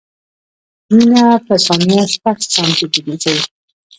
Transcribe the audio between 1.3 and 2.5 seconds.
په ثانیه شپږ